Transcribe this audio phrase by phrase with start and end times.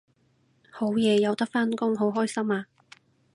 [0.71, 2.65] 好嘢有得返工好開心啊！